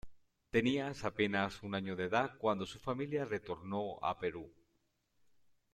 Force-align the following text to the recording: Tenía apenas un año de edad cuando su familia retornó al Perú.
Tenía 0.49 0.91
apenas 1.03 1.61
un 1.61 1.75
año 1.75 1.95
de 1.95 2.05
edad 2.05 2.35
cuando 2.39 2.65
su 2.65 2.79
familia 2.79 3.23
retornó 3.23 3.99
al 4.01 4.17
Perú. 4.17 4.51